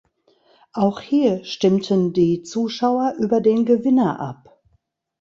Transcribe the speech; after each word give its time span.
Auch 0.73 0.99
hier 0.99 1.43
stimmten 1.43 2.11
die 2.11 2.41
Zuschauer 2.41 3.13
über 3.19 3.39
den 3.39 3.65
Gewinner 3.65 4.19
ab. 4.19 4.59